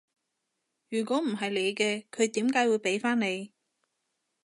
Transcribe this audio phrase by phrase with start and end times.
[0.89, 3.51] 如果唔係你嘅，佢點解會畀返你？